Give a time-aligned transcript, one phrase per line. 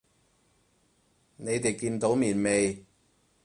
[1.37, 2.83] 你哋見到面未？